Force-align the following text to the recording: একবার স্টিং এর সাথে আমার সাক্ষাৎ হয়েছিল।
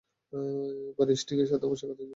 একবার 0.89 1.07
স্টিং 1.15 1.37
এর 1.39 1.49
সাথে 1.51 1.65
আমার 1.65 1.77
সাক্ষাৎ 1.77 1.99
হয়েছিল। 1.99 2.09